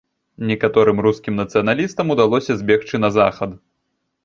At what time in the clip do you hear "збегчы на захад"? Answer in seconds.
2.65-3.57